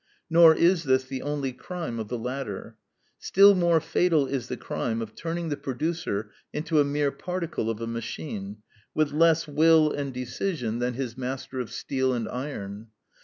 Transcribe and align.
Nor 0.31 0.55
is 0.55 0.85
this 0.85 1.03
the 1.03 1.21
only 1.21 1.51
crime 1.53 1.99
of 1.99 2.07
the 2.07 2.17
latter. 2.17 2.75
Still 3.19 3.53
more 3.53 3.79
fatal 3.79 4.25
is 4.25 4.47
the 4.47 4.57
crime 4.57 4.99
of 4.99 5.13
turning 5.13 5.49
the 5.49 5.55
producer 5.57 6.31
into 6.51 6.79
a 6.79 6.83
mere 6.83 7.11
particle 7.11 7.69
of 7.69 7.79
a 7.79 7.85
machine, 7.85 8.63
with 8.95 9.11
less 9.13 9.47
will 9.47 9.91
and 9.91 10.11
decision 10.11 10.79
than 10.79 10.95
his 10.95 11.19
master 11.19 11.59
of 11.59 11.69
steel 11.71 12.13
and 12.15 12.27
iron. 12.29 12.87